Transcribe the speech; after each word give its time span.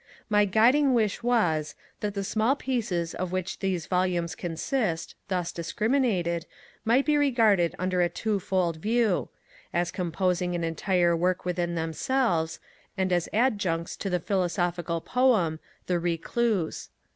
My 0.29 0.45
guiding 0.45 0.95
wish 0.95 1.21
was, 1.21 1.75
that 1.99 2.15
the 2.15 2.23
small 2.23 2.55
pieces 2.55 3.13
of 3.13 3.31
which 3.31 3.59
these 3.59 3.85
volumes 3.85 4.33
consist, 4.33 5.13
thus 5.27 5.51
discriminated, 5.51 6.47
might 6.83 7.05
be 7.05 7.17
regarded 7.19 7.75
under 7.77 8.01
a 8.01 8.09
two 8.09 8.39
fold 8.39 8.77
view; 8.77 9.29
as 9.71 9.91
composing 9.91 10.55
an 10.55 10.63
entire 10.63 11.15
work 11.15 11.45
within 11.45 11.75
themselves, 11.75 12.59
and 12.97 13.13
as 13.13 13.29
adjuncts 13.31 13.95
to 13.97 14.09
the 14.09 14.19
philosophical 14.19 15.01
Poem, 15.01 15.59
The 15.85 15.99
Recluse. 15.99 16.89